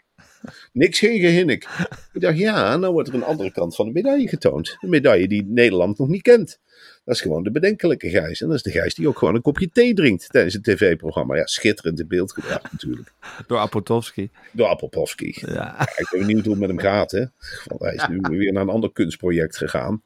Niks 0.74 1.00
geen 1.00 1.20
gehinnik. 1.20 1.68
Ik 2.14 2.22
dacht, 2.22 2.38
ja, 2.38 2.78
nou 2.78 2.94
wordt 2.94 3.10
er 3.10 3.16
een 3.16 3.24
andere 3.24 3.52
kant 3.52 3.76
van 3.76 3.86
de 3.86 3.92
medaille 3.92 4.28
getoond. 4.28 4.78
Een 4.82 4.90
medaille 4.90 5.28
die 5.28 5.46
Nederland 5.46 5.98
nog 5.98 6.08
niet 6.08 6.22
kent. 6.22 6.60
Dat 7.06 7.16
is 7.16 7.22
gewoon 7.22 7.44
de 7.44 7.52
bedenkelijke 7.52 8.10
Gijs. 8.10 8.42
En 8.42 8.48
dat 8.48 8.56
is 8.56 8.64
de 8.64 8.72
Gijs 8.72 8.96
die 8.96 9.08
ook 9.08 9.18
gewoon 9.18 9.36
een 9.36 9.42
kopje 9.42 9.70
thee 9.70 9.94
drinkt 9.94 10.30
tijdens 10.30 10.54
het 10.54 10.64
tv-programma. 10.64 11.36
Ja, 11.36 11.46
schitterend 11.46 12.00
in 12.00 12.08
beeld 12.08 12.32
gebracht 12.32 12.72
natuurlijk. 12.72 13.12
Door 13.48 13.58
Apotowski. 13.58 14.30
Door 14.52 14.68
Appelpowski. 14.68 15.34
Ja. 15.36 15.82
Ik 15.82 16.08
ben 16.12 16.20
benieuwd 16.20 16.44
hoe 16.44 16.52
het 16.52 16.60
met 16.60 16.70
hem 16.70 16.80
gaat, 16.80 17.12
hè. 17.12 17.26
Want 17.66 17.82
hij 17.82 17.94
is 17.94 18.08
nu 18.08 18.38
weer 18.38 18.54
naar 18.54 18.64
een 18.64 18.70
ander 18.70 18.92
kunstproject 18.92 19.58
gegaan. 19.58 20.04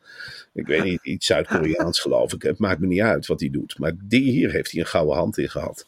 Ik 0.54 0.68
weet 0.68 0.84
niet, 0.84 1.00
iets 1.04 1.26
Zuid-Koreaans 1.26 2.00
geloof 2.00 2.34
ik. 2.34 2.42
Het 2.42 2.60
maakt 2.60 2.80
me 2.80 2.88
niet 2.88 3.02
uit 3.02 3.26
wat 3.26 3.40
hij 3.40 3.50
doet. 3.50 3.80
Maar 3.80 3.94
die 4.04 4.32
hier 4.32 4.52
heeft 4.52 4.72
hij 4.72 4.82
een 4.82 4.88
gouden 4.88 5.16
hand 5.16 5.38
in 5.38 5.50
gehad. 5.50 5.86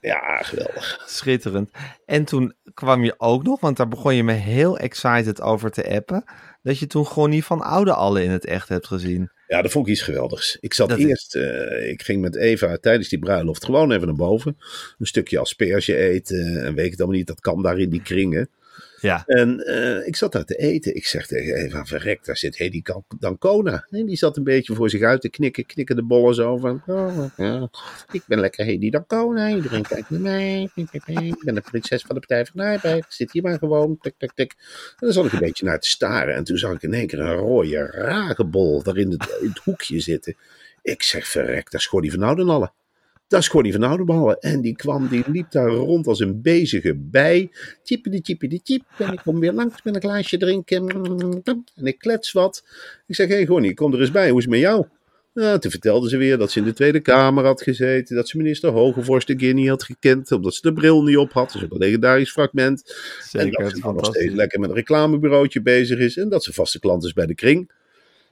Ja, 0.00 0.36
geweldig. 0.42 1.02
Schitterend. 1.06 1.70
En 2.06 2.24
toen 2.24 2.54
kwam 2.74 3.04
je 3.04 3.14
ook 3.16 3.42
nog, 3.42 3.60
want 3.60 3.76
daar 3.76 3.88
begon 3.88 4.14
je 4.14 4.24
me 4.24 4.32
heel 4.32 4.78
excited 4.78 5.40
over 5.40 5.70
te 5.70 5.88
appen, 5.94 6.24
dat 6.62 6.78
je 6.78 6.86
toen 6.86 7.04
Gonnie 7.06 7.44
van 7.44 7.60
Oude 7.62 7.92
Alle 7.92 8.22
in 8.22 8.30
het 8.30 8.44
echt 8.44 8.68
hebt 8.68 8.86
gezien. 8.86 9.30
Ja, 9.46 9.62
dat 9.62 9.70
vond 9.70 9.86
ik 9.86 9.92
iets 9.92 10.02
geweldigs. 10.02 10.56
Ik 10.60 10.74
zat 10.74 10.88
Dat 10.88 10.98
is- 10.98 11.04
eerst, 11.04 11.34
eh, 11.34 11.90
ik 11.90 12.02
ging 12.02 12.20
met 12.20 12.36
Eva 12.36 12.76
tijdens 12.76 13.08
die 13.08 13.18
bruiloft 13.18 13.64
gewoon 13.64 13.92
even 13.92 14.06
naar 14.06 14.16
boven. 14.16 14.56
Een 14.98 15.06
stukje 15.06 15.38
asperge 15.38 15.96
eten 15.96 16.64
en 16.64 16.74
weet 16.74 16.84
ik 16.84 16.90
het 16.90 17.00
allemaal 17.00 17.18
niet. 17.18 17.26
Dat 17.26 17.40
kan 17.40 17.62
daar 17.62 17.78
in 17.78 17.90
die 17.90 18.02
kringen. 18.02 18.50
Ja. 19.00 19.22
En 19.26 19.66
eh, 19.66 20.06
ik 20.06 20.16
zat 20.16 20.32
daar 20.32 20.44
te 20.44 20.56
eten. 20.56 20.94
Ik 20.94 21.06
zeg 21.06 21.26
tegen 21.26 21.54
Eva, 21.54 21.84
verrek, 21.84 22.24
daar 22.24 22.36
zit 22.36 22.56
Hedy 22.56 22.82
Dancona. 23.18 23.86
En 23.90 24.06
die 24.06 24.16
zat 24.16 24.36
een 24.36 24.44
beetje 24.44 24.74
voor 24.74 24.90
zich 24.90 25.02
uit 25.02 25.20
te 25.20 25.28
knikken, 25.28 25.66
knikken 25.66 25.96
de 25.96 26.04
bollen 26.04 26.34
zo 26.34 26.56
van... 26.56 26.82
Oh, 26.86 27.24
ja, 27.36 27.70
ik 28.12 28.22
ben 28.26 28.40
lekker 28.40 28.64
Hedy 28.64 28.90
Dancona, 28.90 29.48
iedereen 29.48 29.82
kijkt 29.82 30.10
naar 30.10 30.20
mij. 30.20 30.70
Ik 30.74 31.44
ben 31.44 31.54
de 31.54 31.60
prinses 31.60 32.02
van 32.02 32.14
de 32.14 32.26
Partij 32.26 32.46
van 32.46 32.80
de. 32.82 32.96
Ik 32.96 33.04
zit 33.08 33.32
hier 33.32 33.42
maar 33.42 33.58
gewoon, 33.58 33.98
tik, 34.00 34.14
tik, 34.18 34.32
tik. 34.34 34.54
En 34.58 34.96
dan 34.98 35.12
zat 35.12 35.24
ik 35.24 35.32
een 35.32 35.38
beetje 35.38 35.64
naar 35.64 35.80
te 35.80 35.88
staren. 35.88 36.34
En 36.34 36.44
toen 36.44 36.58
zag 36.58 36.72
ik 36.72 36.82
in 36.82 36.94
één 36.94 37.06
keer 37.06 37.20
een 37.20 37.34
rode 37.34 37.86
ragebol 37.86 38.82
daar 38.82 38.96
in 38.96 39.10
het, 39.10 39.58
hoekje 39.64 40.00
zitten. 40.00 40.36
Ik 40.82 41.02
zeg, 41.02 41.28
verrek, 41.28 41.70
dat 41.70 41.80
is 41.80 41.86
Gordy 41.86 42.10
van 42.10 42.22
Oudenalle. 42.22 42.72
Dat 43.28 43.40
is 43.40 43.48
Gordy 43.48 43.72
van 43.72 43.82
Oudenalle. 43.82 44.38
En 44.38 44.60
die 44.60 44.76
kwam, 44.76 45.08
die 45.08 45.24
liep 45.30 45.50
daar 45.50 45.68
rond 45.68 46.06
als 46.06 46.20
een 46.20 46.42
bezige 46.42 46.94
bij. 46.94 47.50
Tjippie 47.82 48.20
tjippie 48.20 48.62
tjip. 48.62 48.82
En 48.98 49.12
ik 49.12 49.20
kom 49.24 49.40
weer 49.40 49.52
langs 49.52 49.82
met 49.82 49.94
een 49.94 50.00
glaasje 50.00 50.36
drinken. 50.36 50.88
En 51.76 51.86
ik 51.86 51.98
klets 51.98 52.32
wat. 52.32 52.64
Ik 53.06 53.14
zeg, 53.14 53.28
hé 53.28 53.34
hey 53.34 53.46
Gordy, 53.46 53.74
kom 53.74 53.94
er 53.94 54.00
eens 54.00 54.10
bij. 54.10 54.28
Hoe 54.28 54.38
is 54.38 54.44
het 54.44 54.52
met 54.52 54.62
jou? 54.62 54.86
Ja, 55.34 55.58
toen 55.58 55.70
vertelde 55.70 56.08
ze 56.08 56.16
weer 56.16 56.38
dat 56.38 56.50
ze 56.50 56.58
in 56.58 56.64
de 56.64 56.72
Tweede 56.72 57.00
Kamer 57.00 57.44
had 57.44 57.62
gezeten. 57.62 58.16
Dat 58.16 58.28
ze 58.28 58.36
minister 58.36 58.70
Hogevorst 58.70 59.26
de 59.26 59.36
keer 59.36 59.54
niet 59.54 59.68
had 59.68 59.82
gekend. 59.82 60.32
Omdat 60.32 60.54
ze 60.54 60.60
de 60.60 60.72
bril 60.72 61.02
niet 61.02 61.16
op 61.16 61.32
had. 61.32 61.52
Dat 61.52 61.56
is 61.56 61.64
ook 61.64 61.72
een 61.72 61.78
legendarisch 61.78 62.32
fragment. 62.32 62.82
en 62.86 63.40
Zeker, 63.40 63.62
dat 63.62 63.72
het 63.72 63.80
ze 63.80 63.92
nog 63.92 64.06
steeds 64.06 64.34
lekker 64.34 64.60
met 64.60 64.68
een 64.68 64.76
reclamebureautje 64.76 65.62
bezig 65.62 65.98
is. 65.98 66.16
En 66.16 66.28
dat 66.28 66.44
ze 66.44 66.52
vaste 66.52 66.80
klant 66.80 67.04
is 67.04 67.12
bij 67.12 67.26
de 67.26 67.34
kring. 67.34 67.70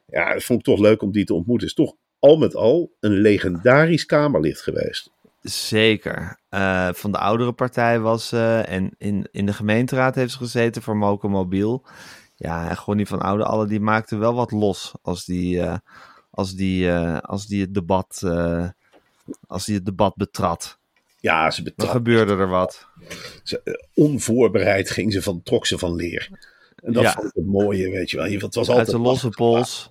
Ja, 0.07 0.33
dat 0.33 0.45
vond 0.45 0.59
ik 0.59 0.65
toch 0.65 0.81
leuk 0.81 1.03
om 1.03 1.13
die 1.13 1.25
te 1.25 1.35
ontmoeten. 1.35 1.67
Is 1.67 1.75
toch 1.75 1.95
al 2.19 2.37
met 2.37 2.55
al 2.55 2.91
een 3.01 3.13
legendarisch 3.21 4.07
Kamerlid 4.07 4.61
geweest. 4.61 5.11
Zeker. 5.43 6.39
Eh, 6.49 6.89
van 6.93 7.13
de 7.13 7.19
oudere 7.19 7.53
partij 7.53 8.01
was 8.01 8.29
ze 8.29 8.65
en 8.67 8.95
in, 8.99 9.29
in 9.31 9.47
de 9.47 9.53
gemeenteraad 9.53 10.15
heeft 10.15 10.33
ze 10.33 10.39
gezeten 10.39 10.83
voor 10.83 10.97
Moken 10.97 11.31
Mobiel. 11.31 11.85
Ja, 12.37 12.69
en 12.69 12.77
Gonnie 12.77 13.07
van 13.07 13.21
Oude 13.21 13.45
Alle 13.45 13.67
die 13.67 13.81
maakte 13.81 14.17
wel 14.17 14.35
wat 14.35 14.51
los 14.51 14.95
als 15.03 15.25
die, 15.25 15.61
eh, 15.61 15.77
als 16.31 16.53
die, 16.55 16.93
als 17.21 17.47
die 17.47 17.61
het 17.61 17.75
debat, 17.75 18.23
als 19.47 19.65
die 19.65 19.75
het 19.75 19.85
debat 19.85 20.15
betrad. 20.17 20.79
Ja, 21.21 21.51
ze 21.51 21.63
Dan 21.63 21.73
betrad. 21.77 21.91
gebeurde 21.97 22.37
er 22.37 22.49
wat. 22.49 22.87
Ze, 23.43 23.85
onvoorbereid 23.95 24.91
ging 24.91 25.13
ze 25.13 25.23
van, 25.23 25.43
trok 25.43 25.67
ze 25.67 25.79
van 25.79 25.95
leer. 25.95 26.29
En 26.85 26.93
dat 26.93 27.03
Ja. 27.03 27.13
vond 27.13 27.27
ik 27.27 27.33
het 27.35 27.47
mooie, 27.47 27.91
weet 27.91 28.11
je 28.11 28.17
wel. 28.17 28.27
Het 28.27 28.55
was 28.55 28.69
Uit 28.69 28.79
altijd 28.79 28.97
de 28.97 29.03
losse 29.03 29.29
pols. 29.29 29.91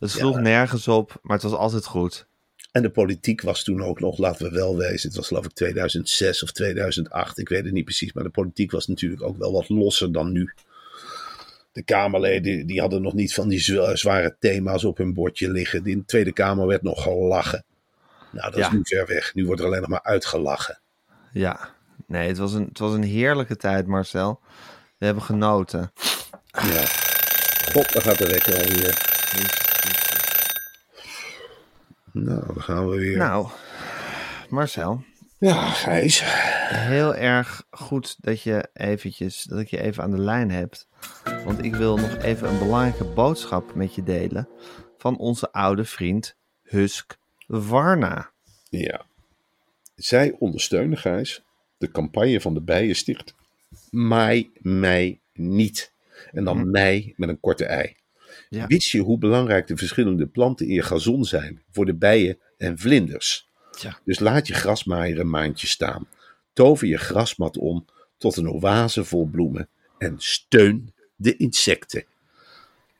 Het 0.00 0.10
sloeg 0.10 0.40
nergens 0.40 0.88
op, 0.88 1.18
maar 1.22 1.34
het 1.36 1.42
was 1.50 1.52
altijd 1.58 1.84
goed. 1.84 2.26
En 2.72 2.82
de 2.82 2.90
politiek 2.90 3.40
was 3.42 3.62
toen 3.64 3.82
ook 3.82 4.00
nog, 4.00 4.18
laten 4.18 4.46
we 4.50 4.54
wel 4.56 4.76
wezen, 4.76 5.08
het 5.08 5.16
was 5.16 5.26
geloof 5.26 5.44
ik 5.44 5.52
2006 5.52 6.42
of 6.42 6.52
2008, 6.52 7.38
ik 7.38 7.48
weet 7.48 7.64
het 7.64 7.72
niet 7.72 7.84
precies, 7.84 8.12
maar 8.12 8.24
de 8.24 8.30
politiek 8.30 8.70
was 8.70 8.86
natuurlijk 8.86 9.22
ook 9.22 9.36
wel 9.36 9.52
wat 9.52 9.68
losser 9.68 10.12
dan 10.12 10.32
nu. 10.32 10.52
De 11.72 11.82
Kamerleden 11.82 12.66
die 12.66 12.80
hadden 12.80 13.02
nog 13.02 13.12
niet 13.14 13.34
van 13.34 13.48
die 13.48 13.60
zwa- 13.60 13.96
zware 13.96 14.36
thema's 14.38 14.84
op 14.84 14.96
hun 14.96 15.14
bordje 15.14 15.50
liggen. 15.50 15.86
In 15.86 15.98
de 15.98 16.04
Tweede 16.04 16.32
Kamer 16.32 16.66
werd 16.66 16.82
nog 16.82 17.02
gelachen. 17.02 17.64
Nou, 18.32 18.50
dat 18.50 18.60
Ja. 18.60 18.66
is 18.66 18.72
nu 18.72 18.80
ver 18.82 19.06
weg. 19.06 19.34
Nu 19.34 19.46
wordt 19.46 19.60
er 19.60 19.66
alleen 19.66 19.80
nog 19.80 19.88
maar 19.90 20.02
uitgelachen. 20.02 20.80
Ja, 21.32 21.74
nee, 22.06 22.28
het 22.28 22.38
was 22.38 22.52
een, 22.52 22.64
het 22.68 22.78
was 22.78 22.92
een 22.92 23.02
heerlijke 23.02 23.56
tijd, 23.56 23.86
Marcel. 23.86 24.40
We 24.98 25.04
hebben 25.04 25.24
genoten. 25.24 25.92
Ja. 26.52 26.84
God, 27.72 27.92
daar 27.92 28.02
gaat 28.02 28.18
de 28.18 28.26
wekker 28.26 28.54
alweer. 28.54 29.08
Nou, 32.12 32.46
dan 32.46 32.62
gaan 32.62 32.88
we 32.88 32.96
weer. 32.96 33.16
Nou, 33.16 33.48
Marcel, 34.48 35.04
Ja, 35.38 35.68
Gijs. 35.70 36.22
heel 36.74 37.14
erg 37.14 37.66
goed 37.70 38.16
dat 38.20 38.42
je 38.42 38.68
eventjes, 38.72 39.42
dat 39.42 39.58
ik 39.58 39.68
je 39.68 39.80
even 39.80 40.02
aan 40.02 40.10
de 40.10 40.18
lijn 40.20 40.50
hebt. 40.50 40.88
Want 41.44 41.64
ik 41.64 41.74
wil 41.74 41.96
nog 41.96 42.16
even 42.16 42.48
een 42.48 42.58
belangrijke 42.58 43.04
boodschap 43.04 43.74
met 43.74 43.94
je 43.94 44.02
delen 44.02 44.48
van 44.98 45.18
onze 45.18 45.52
oude 45.52 45.84
vriend 45.84 46.36
Husk 46.62 47.18
Warna. 47.46 48.30
Ja. 48.68 49.04
Zij 49.94 50.36
ondersteunen, 50.38 50.98
Gijs, 50.98 51.42
de 51.78 51.90
campagne 51.90 52.40
van 52.40 52.54
de 52.54 52.60
Bijensticht. 52.60 53.34
Maai 53.90 54.50
mij 54.58 55.20
niet. 55.32 55.92
En 56.32 56.44
dan 56.44 56.70
mij 56.70 57.14
met 57.16 57.28
een 57.28 57.40
korte 57.40 57.64
ei. 57.64 57.96
Ja. 58.50 58.66
Wist 58.66 58.90
je 58.90 59.00
hoe 59.00 59.18
belangrijk 59.18 59.66
de 59.66 59.76
verschillende 59.76 60.26
planten 60.26 60.66
in 60.66 60.74
je 60.74 60.82
gazon 60.82 61.24
zijn 61.24 61.62
voor 61.70 61.86
de 61.86 61.94
bijen 61.94 62.38
en 62.56 62.78
vlinders? 62.78 63.48
Tja. 63.70 63.98
Dus 64.04 64.18
laat 64.18 64.46
je 64.46 64.54
grasmaaier 64.54 65.18
een 65.20 65.30
maandje 65.30 65.66
staan. 65.66 66.08
Tover 66.52 66.86
je 66.86 66.98
grasmat 66.98 67.58
om 67.58 67.86
tot 68.18 68.36
een 68.36 68.48
oase 68.48 69.04
vol 69.04 69.26
bloemen. 69.26 69.68
En 69.98 70.14
steun 70.18 70.94
de 71.16 71.36
insecten. 71.36 72.04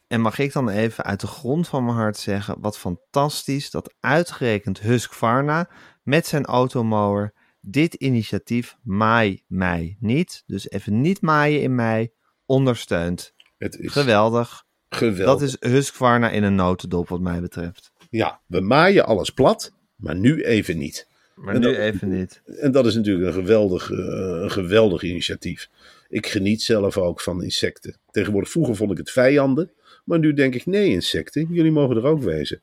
En 0.07 0.21
mag 0.21 0.39
ik 0.39 0.53
dan 0.53 0.69
even 0.69 1.05
uit 1.05 1.21
de 1.21 1.27
grond 1.27 1.69
van 1.69 1.85
mijn 1.85 1.97
hart 1.97 2.17
zeggen, 2.17 2.61
wat 2.61 2.79
fantastisch 2.79 3.71
dat 3.71 3.95
uitgerekend 4.01 4.81
Husqvarna 4.81 5.69
met 6.03 6.27
zijn 6.27 6.45
automower 6.45 7.33
dit 7.61 7.95
initiatief 7.95 8.77
Maai 8.83 9.43
mij 9.47 9.97
niet, 10.01 10.43
dus 10.47 10.71
even 10.71 11.01
niet 11.01 11.21
maaien 11.21 11.63
in 11.63 11.75
mei, 11.75 12.11
ondersteunt. 12.47 13.35
Het 13.59 13.75
is 13.79 13.93
Geweldig. 13.93 14.69
Geweldig. 14.91 15.41
Dat 15.41 15.61
is 15.63 15.73
Husqvarna 15.73 16.31
in 16.31 16.43
een 16.43 16.55
notendop 16.55 17.09
wat 17.09 17.21
mij 17.21 17.41
betreft. 17.41 17.93
Ja, 18.11 18.41
we 18.47 18.61
maaien 18.61 19.05
alles 19.07 19.31
plat, 19.31 19.73
maar 19.97 20.17
nu 20.17 20.43
even 20.45 20.79
niet. 20.79 21.09
Maar 21.35 21.55
En 21.55 21.61
nu 21.61 21.67
dat- 21.67 21.77
even 21.77 22.09
niet. 22.19 22.43
En 22.47 22.73
dat 22.73 22.87
is 22.87 22.95
natuurlijk 22.95 23.27
een 23.27 23.33
geweldig, 23.43 23.91
eh, 23.91 23.97
een 24.43 24.51
geweldig 24.51 25.03
initiatief. 25.03 25.69
Ik 26.09 26.27
geniet 26.27 26.63
zelf 26.63 26.99
ook 26.99 27.21
van 27.21 27.43
insecten. 27.43 27.97
Tegenwoordig, 28.11 28.51
vroeger 28.51 28.77
vond 28.77 28.91
ik 28.91 28.99
het 28.99 29.11
vijanden. 29.11 29.71
Maar 30.05 30.19
nu 30.19 30.33
denk 30.35 30.55
ik, 30.55 30.67
nee 30.67 30.89
insecten, 30.91 31.47
jullie 31.51 31.71
mogen 31.73 31.97
er 31.97 32.05
ook 32.05 32.23
wezen. 32.23 32.61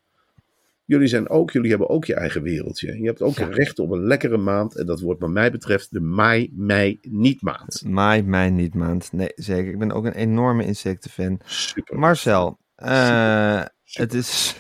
Jullie, 0.88 1.08
zijn 1.08 1.30
ook, 1.30 1.52
jullie 1.52 1.70
hebben 1.70 1.90
ook 1.90 2.06
je 2.06 2.14
eigen 2.14 2.42
wereldje. 2.42 3.00
Je 3.00 3.06
hebt 3.06 3.22
ook 3.22 3.38
recht 3.38 3.80
op 3.80 3.92
een 3.92 4.04
lekkere 4.04 4.38
maand. 4.38 4.76
En 4.76 4.86
dat 4.86 5.00
wordt 5.00 5.22
wat 5.22 5.30
mij 5.30 5.52
betreft 5.52 5.92
de 5.92 6.00
maai, 6.00 6.52
mei, 6.56 7.00
niet 7.02 7.42
maand. 7.42 7.84
Maai, 7.86 8.24
mei, 8.24 8.52
niet 8.52 8.74
maand. 8.74 9.12
Nee, 9.12 9.32
zeker. 9.36 9.72
Ik 9.72 9.80
ben 9.80 9.92
ook 9.92 10.06
een 10.06 10.16
enorme 10.16 10.66
insectenfan. 10.66 11.40
Super. 11.46 12.00
Marcel, 12.00 12.60
eh, 12.76 13.64
het 13.84 14.14
is... 14.14 14.56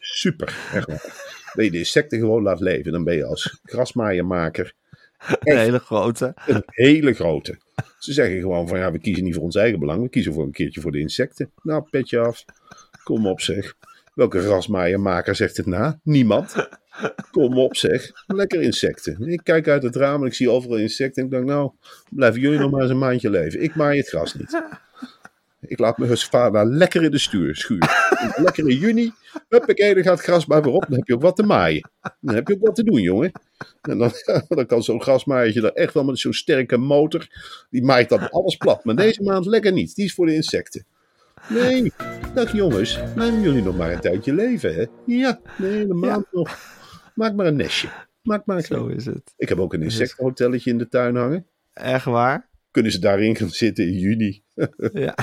Super, 0.00 0.56
echt 0.72 0.86
waar. 0.86 1.28
Dat 1.54 1.64
je 1.64 1.70
de 1.70 1.78
insecten 1.78 2.18
gewoon 2.18 2.42
laat 2.42 2.60
leven. 2.60 2.92
Dan 2.92 3.04
ben 3.04 3.16
je 3.16 3.24
als 3.24 3.60
grasmaaiermaker 3.62 4.74
Een 5.44 5.58
hele 5.58 5.78
grote. 5.78 6.34
een 6.46 6.62
hele 6.66 7.12
grote. 7.12 7.58
Ze 7.98 8.12
zeggen 8.12 8.40
gewoon 8.40 8.68
van 8.68 8.78
ja, 8.78 8.92
we 8.92 8.98
kiezen 8.98 9.24
niet 9.24 9.34
voor 9.34 9.42
ons 9.42 9.56
eigen 9.56 9.78
belang. 9.78 10.02
We 10.02 10.08
kiezen 10.08 10.32
voor 10.32 10.44
een 10.44 10.52
keertje 10.52 10.80
voor 10.80 10.92
de 10.92 11.00
insecten. 11.00 11.50
Nou, 11.62 11.82
petje 11.90 12.18
af. 12.18 12.44
Kom 13.02 13.26
op 13.26 13.40
zeg. 13.40 13.76
Welke 14.14 14.40
grasmaaiermaker 14.40 15.34
zegt 15.34 15.56
het 15.56 15.66
na? 15.66 16.00
Niemand. 16.02 16.68
Kom 17.30 17.58
op 17.58 17.76
zeg. 17.76 18.10
Lekker 18.26 18.62
insecten. 18.62 19.28
Ik 19.28 19.40
kijk 19.42 19.68
uit 19.68 19.82
het 19.82 19.96
raam 19.96 20.20
en 20.20 20.26
ik 20.26 20.34
zie 20.34 20.50
overal 20.50 20.76
insecten. 20.76 21.22
En 21.22 21.28
ik 21.28 21.34
denk 21.34 21.44
nou, 21.44 21.70
blijven 22.10 22.40
jullie 22.40 22.58
nog 22.58 22.70
maar 22.70 22.80
eens 22.80 22.90
een 22.90 22.98
maandje 22.98 23.30
leven. 23.30 23.62
Ik 23.62 23.74
maai 23.74 23.98
het 23.98 24.08
gras 24.08 24.34
niet. 24.34 24.62
Ik 25.60 25.78
laat 25.78 25.98
mijn 25.98 26.18
vader 26.18 26.66
lekker 26.66 27.02
in 27.02 27.10
de 27.10 27.18
stuur, 27.18 27.56
schuur. 27.56 28.08
Lekker 28.36 28.68
in 28.68 28.76
juni. 28.76 29.12
Huppakee, 29.48 29.94
dan 29.94 30.02
gaat 30.02 30.16
het 30.16 30.26
gras 30.26 30.46
maar 30.46 30.62
weer 30.62 30.72
op. 30.72 30.84
Dan 30.88 30.98
heb 30.98 31.06
je 31.06 31.14
ook 31.14 31.22
wat 31.22 31.36
te 31.36 31.42
maaien. 31.42 31.90
Dan 32.20 32.34
heb 32.34 32.48
je 32.48 32.54
ook 32.54 32.66
wat 32.66 32.74
te 32.74 32.84
doen, 32.84 33.00
jongen. 33.00 33.32
En 33.80 33.98
dan, 33.98 34.12
dan 34.48 34.66
kan 34.66 34.82
zo'n 34.82 35.02
grasmaaiertje 35.02 35.62
er 35.62 35.72
echt 35.72 35.94
wel 35.94 36.04
met 36.04 36.18
zo'n 36.18 36.32
sterke 36.32 36.76
motor. 36.76 37.26
Die 37.70 37.82
maait 37.82 38.08
dan 38.08 38.30
alles 38.30 38.56
plat. 38.56 38.84
Maar 38.84 38.96
deze 38.96 39.22
maand 39.22 39.46
lekker 39.46 39.72
niet. 39.72 39.94
Die 39.94 40.04
is 40.04 40.14
voor 40.14 40.26
de 40.26 40.34
insecten. 40.34 40.86
Nee, 41.48 41.92
dag 42.34 42.52
jongens. 42.52 42.98
Laten 43.16 43.40
jullie 43.40 43.62
nog 43.62 43.76
maar 43.76 43.92
een 43.92 44.00
tijdje 44.00 44.34
leven, 44.34 44.74
hè? 44.74 44.86
Ja, 45.06 45.40
nee, 45.58 45.80
een 45.88 45.98
maand 45.98 46.26
nog. 46.32 46.58
Maak 47.14 47.34
maar 47.34 47.46
een 47.46 47.56
nestje. 47.56 47.88
Maak 48.22 48.46
maar 48.46 48.56
een 48.56 48.62
Zo 48.62 48.86
is 48.86 49.06
het. 49.06 49.34
Ik 49.36 49.48
heb 49.48 49.58
ook 49.58 49.72
een 49.74 49.82
insectenhotelletje 49.82 50.70
in 50.70 50.78
de 50.78 50.88
tuin 50.88 51.16
hangen. 51.16 51.46
Echt 51.72 52.04
waar? 52.04 52.48
Kunnen 52.70 52.92
ze 52.92 52.98
daarin 52.98 53.36
gaan 53.36 53.50
zitten 53.50 53.86
in 53.86 53.98
juni? 53.98 54.42
Ja. 54.92 55.14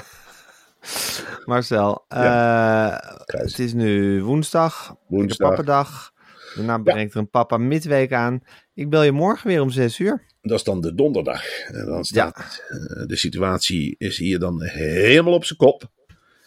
Marcel, 1.45 2.05
eh, 2.07 2.97
het 3.25 3.59
is 3.59 3.73
nu 3.73 4.21
woensdag, 4.23 4.95
Woensdag. 5.07 5.37
de 5.37 5.43
pappendag. 5.43 6.11
Daarna 6.55 6.77
brengt 6.77 7.13
er 7.13 7.19
een 7.19 7.29
papa 7.29 7.57
midweek 7.57 8.13
aan. 8.13 8.39
Ik 8.73 8.89
bel 8.89 9.03
je 9.03 9.11
morgen 9.11 9.47
weer 9.47 9.61
om 9.61 9.69
zes 9.69 9.99
uur. 9.99 10.25
Dat 10.41 10.57
is 10.57 10.63
dan 10.63 10.81
de 10.81 10.93
donderdag. 10.95 11.59
En 11.67 11.85
dan 11.85 12.03
staat 12.05 12.63
eh, 12.67 13.05
de 13.07 13.15
situatie 13.15 13.95
is 13.97 14.17
hier 14.17 14.39
dan 14.39 14.63
helemaal 14.63 15.33
op 15.33 15.45
zijn 15.45 15.59
kop. 15.59 15.91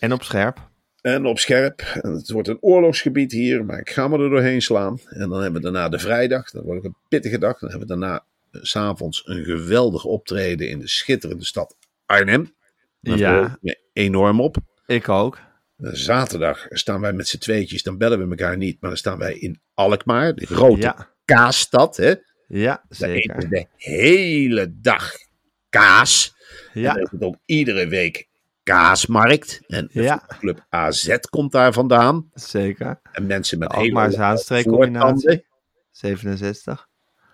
En 0.00 0.12
op 0.12 0.22
scherp. 0.22 0.68
En 1.00 1.26
op 1.26 1.38
scherp. 1.38 1.80
En 1.80 2.12
het 2.12 2.30
wordt 2.30 2.48
een 2.48 2.60
oorlogsgebied 2.62 3.32
hier, 3.32 3.64
maar 3.64 3.78
ik 3.78 3.90
ga 3.90 4.08
me 4.08 4.18
er 4.18 4.30
doorheen 4.30 4.62
slaan. 4.62 4.98
En 5.08 5.28
dan 5.28 5.42
hebben 5.42 5.62
we 5.62 5.70
daarna 5.70 5.88
de 5.88 5.98
vrijdag. 5.98 6.50
Dat 6.50 6.64
wordt 6.64 6.78
ook 6.78 6.84
een 6.84 6.96
pittige 7.08 7.38
dag. 7.38 7.58
Dan 7.58 7.70
hebben 7.70 7.88
we 7.88 7.94
daarna 7.98 8.24
eh, 8.50 8.60
's 8.62 8.70
s'avonds 8.70 9.22
een 9.26 9.44
geweldig 9.44 10.04
optreden 10.04 10.68
in 10.68 10.78
de 10.78 10.88
schitterende 10.88 11.44
stad 11.44 11.76
Arnhem. 12.06 12.54
Daar 13.00 13.18
Ja. 13.18 13.58
enorm 13.92 14.40
op. 14.40 14.56
Ik 14.86 15.08
ook. 15.08 15.38
Eh, 15.76 15.90
Zaterdag 15.92 16.66
staan 16.70 17.00
wij 17.00 17.12
met 17.12 17.28
z'n 17.28 17.38
tweetjes. 17.38 17.82
Dan 17.82 17.98
bellen 17.98 18.18
we 18.18 18.28
elkaar 18.30 18.56
niet, 18.56 18.80
maar 18.80 18.90
dan 18.90 18.98
staan 18.98 19.18
wij 19.18 19.34
in 19.38 19.60
Alkmaar. 19.74 20.34
De 20.34 20.46
grote 20.46 20.80
Ja. 20.80 21.08
kaasstad. 21.24 21.96
Hè? 21.96 22.14
Ja, 22.48 22.84
Daar 22.98 23.10
eten 23.10 23.34
we 23.36 23.40
zeker. 23.42 23.48
de 23.48 23.66
hele 23.76 24.72
dag 24.80 25.12
kaas. 25.68 26.34
En 26.74 26.80
Ja, 26.80 26.92
dan 26.94 27.02
is 27.02 27.10
het 27.10 27.22
ook 27.22 27.36
iedere 27.44 27.86
week 27.86 28.28
kaasmarkt. 28.62 29.60
En 29.66 29.88
de 29.92 30.02
Ja. 30.02 30.22
club 30.38 30.66
AZ 30.68 31.16
komt 31.30 31.52
daar 31.52 31.72
vandaan. 31.72 32.30
zeker. 32.34 33.00
En 33.12 33.26
mensen 33.26 33.58
met 33.58 33.68
De 33.70 33.74
hele 33.76 33.86
Alkmaar 33.86 34.04
lange 34.10 34.16
Zaanstreek 34.16 34.64
voortanden. 34.64 35.00
combinatie. 35.02 35.46
67. 35.90 36.88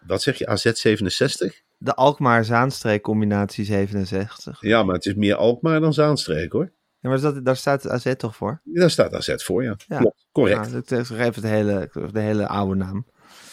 Wat 0.07 0.23
zeg 0.23 0.39
je, 0.39 0.47
AZ 0.47 0.71
67? 0.73 1.63
De 1.79 1.95
Alkmaar-Zaanstreek 1.95 3.03
combinatie 3.03 3.65
67. 3.65 4.61
Ja, 4.61 4.83
maar 4.83 4.95
het 4.95 5.07
is 5.07 5.15
meer 5.15 5.35
Alkmaar 5.35 5.81
dan 5.81 5.95
Zaanstreek 5.95 6.53
hoor. 6.53 6.73
Ja, 7.01 7.09
maar 7.09 7.21
dat, 7.21 7.45
daar 7.45 7.57
staat 7.57 7.89
AZ 7.89 8.15
toch 8.17 8.37
voor? 8.37 8.61
Daar 8.65 8.91
staat 8.91 9.15
AZ 9.15 9.35
voor, 9.37 9.63
ja. 9.63 9.77
Ja. 9.87 9.99
Klopt, 9.99 10.27
correct. 10.33 10.71
Nou, 10.71 11.01
ik 11.01 11.07
geef 11.07 11.35
het 11.35 11.45
hele, 11.45 11.91
de 12.13 12.21
hele 12.21 12.47
oude 12.49 12.75
naam. 12.75 13.07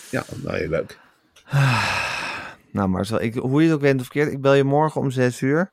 Ja, 0.09 0.23
nou 0.43 0.57
heel 0.57 0.69
leuk. 0.69 0.99
Nou 2.71 2.89
Marcel, 2.89 3.21
ik, 3.21 3.33
hoe 3.35 3.61
je 3.61 3.67
het 3.67 3.75
ook 3.75 3.81
bent 3.81 3.99
of 3.99 4.05
verkeerd, 4.05 4.31
ik 4.31 4.41
bel 4.41 4.53
je 4.53 4.63
morgen 4.63 5.01
om 5.01 5.11
6 5.11 5.41
uur. 5.41 5.71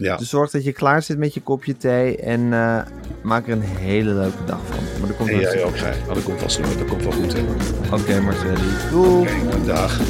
Ja, 0.00 0.16
Dus 0.16 0.28
zorg 0.28 0.50
dat 0.50 0.64
je 0.64 0.72
klaar 0.72 1.02
zit 1.02 1.18
met 1.18 1.34
je 1.34 1.40
kopje 1.40 1.76
thee 1.76 2.16
en 2.16 2.52
eh, 2.52 2.82
maak 3.22 3.46
er 3.46 3.52
een 3.52 3.60
hele 3.62 4.12
leuke 4.12 4.44
dag 4.44 4.60
van. 4.66 4.78
Maar 4.98 5.08
dat 5.08 5.16
komt 5.16 5.30
en 5.30 5.38
jij 5.40 5.64
ook. 5.64 5.80
Maar 6.06 6.14
dat 6.14 6.22
komt 6.24 6.40
vast 6.40 6.56
wel, 6.58 6.76
dat 6.78 6.86
komt 6.86 7.02
wel 7.02 7.12
goed. 7.12 7.32
Hè? 7.32 7.40
Oké, 7.40 7.94
Oké 7.94 8.20
Marcel, 8.20 8.54
doei. 8.90 9.28
dag. 9.66 10.00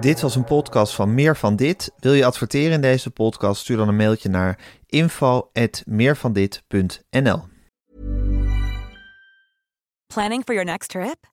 Dit 0.00 0.20
was 0.20 0.36
een 0.36 0.44
podcast 0.44 0.94
van 0.94 1.14
Meer 1.14 1.36
van 1.36 1.56
Dit. 1.56 1.92
Wil 1.98 2.12
je 2.12 2.24
adverteren 2.24 2.72
in 2.72 2.80
deze 2.80 3.10
podcast? 3.10 3.60
Stuur 3.60 3.76
dan 3.76 3.88
een 3.88 3.96
mailtje 3.96 4.28
naar 4.28 4.58
info@meervandit.nl. 4.86 7.42
Planning 10.06 10.42
for 10.44 10.54
your 10.54 10.64
next 10.64 10.90
trip? 10.90 11.32